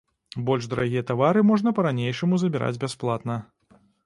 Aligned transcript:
Больш 0.45 0.67
дарагія 0.71 1.03
тавары 1.11 1.39
можна 1.51 1.75
па-ранейшаму 1.81 2.41
забіраць 2.45 2.79
бясплатна. 2.87 3.39